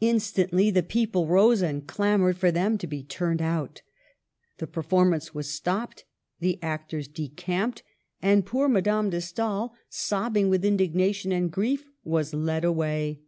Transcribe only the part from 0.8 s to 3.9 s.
people rose and clamored for them to be turned out.